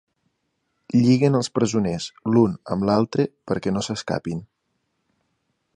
[1.01, 4.41] Lliguen els presoners l'un amb l'altre perquè no s'escapin.